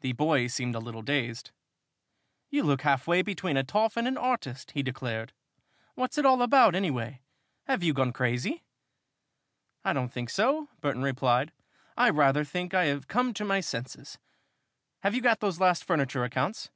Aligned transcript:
The 0.00 0.14
boy 0.14 0.46
seemed 0.46 0.74
a 0.74 0.78
little 0.78 1.02
dazed. 1.02 1.50
"You 2.48 2.62
look 2.62 2.80
half 2.80 3.06
way 3.06 3.20
between 3.20 3.58
a 3.58 3.62
toff 3.62 3.98
and 3.98 4.08
an 4.08 4.16
artist!" 4.16 4.70
he 4.70 4.82
declared. 4.82 5.34
"What's 5.94 6.16
it 6.16 6.24
all 6.24 6.40
about, 6.40 6.74
anyway? 6.74 7.20
Have 7.66 7.82
you 7.82 7.92
gone 7.92 8.10
crazy?" 8.10 8.62
"I 9.84 9.92
don't 9.92 10.10
think 10.10 10.30
so," 10.30 10.70
Burton 10.80 11.02
replied. 11.02 11.52
"I 11.94 12.08
rather 12.08 12.42
think 12.42 12.72
I 12.72 12.86
have 12.86 13.06
come 13.06 13.34
to 13.34 13.44
my 13.44 13.60
senses. 13.60 14.16
Have 15.00 15.14
you 15.14 15.20
got 15.20 15.40
those 15.40 15.60
last 15.60 15.84
furniture 15.84 16.24
accounts?" 16.24 16.70